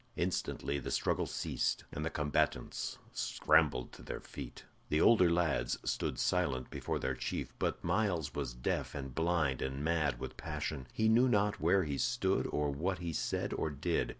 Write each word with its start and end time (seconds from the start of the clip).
Instantly 0.15 0.79
the 0.79 0.89
struggle 0.89 1.27
ceased, 1.27 1.83
and 1.91 2.03
the 2.03 2.09
combatants 2.09 2.97
scrambled 3.11 3.91
to 3.91 4.01
their 4.01 4.19
feet. 4.19 4.65
The 4.89 4.99
older 4.99 5.29
lads 5.29 5.77
stood 5.85 6.17
silent 6.17 6.71
before 6.71 6.97
their 6.97 7.13
chief, 7.13 7.53
but 7.59 7.83
Myles 7.83 8.33
was 8.33 8.55
deaf 8.55 8.95
and 8.95 9.13
blind 9.13 9.61
and 9.61 9.83
mad 9.83 10.19
with 10.19 10.37
passion, 10.37 10.87
he 10.91 11.07
knew 11.07 11.29
not 11.29 11.59
where 11.61 11.83
he 11.83 11.99
stood 11.99 12.47
or 12.47 12.71
what 12.71 12.97
he 12.97 13.13
said 13.13 13.53
or 13.53 13.69
did. 13.69 14.09